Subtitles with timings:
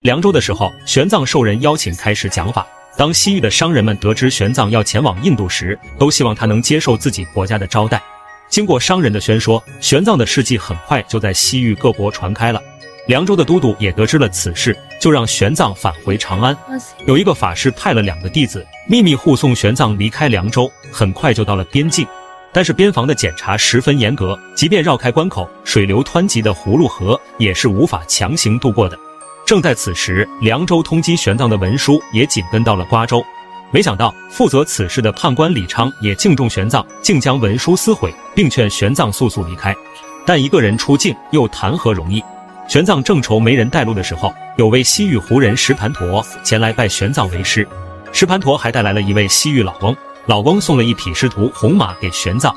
[0.00, 2.66] 凉州的时候，玄奘受人邀请开始讲法。
[2.96, 8.02] 当西域的商人们得知玄奘要前往印度时，都希望他能接受自己国家的招待。
[8.48, 12.58] 经过商人的宣说，玄奘的事迹很快就在西域各国传开了。
[13.08, 16.56] 凉州的都督也得知了此事，就让玄奘返回长安。
[17.04, 22.06] 有一个法师派了两个弟子秘密护送玄奘离开凉州，很快就到了边境。
[22.54, 28.98] 但是边防的检查十分严格，即便绕开关口，水流湍急的葫芦河也是无法强行渡过的。
[29.50, 33.20] 正在此时，凉州通缉玄奘的文书也紧跟到了瓜州。
[33.72, 39.74] 没想到，负责此事的判官李昌也敬重玄奘，竟将文书撕毁，并劝玄奘速速离开。
[40.24, 42.22] 但一个人出境又谈何容易？
[42.68, 47.66] 玄奘正愁没人带路的时候，有位西域胡人石盘陀前来拜玄奘为师。
[48.12, 52.54] 石盘陀还带来了一位西域老翁，老翁送了一匹师徒红马给玄奘。